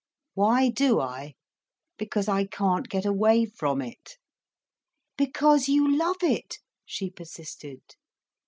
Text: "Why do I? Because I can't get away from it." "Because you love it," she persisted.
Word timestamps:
"Why 0.33 0.69
do 0.69 0.99
I? 0.99 1.35
Because 1.99 2.27
I 2.27 2.47
can't 2.47 2.89
get 2.89 3.05
away 3.05 3.45
from 3.45 3.83
it." 3.83 4.17
"Because 5.15 5.69
you 5.69 5.95
love 5.95 6.23
it," 6.23 6.57
she 6.87 7.11
persisted. 7.11 7.83